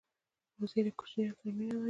وزې 0.59 0.81
له 0.85 0.91
کوچنیانو 0.99 1.37
سره 1.39 1.43
مینه 1.57 1.65
لري 1.69 1.79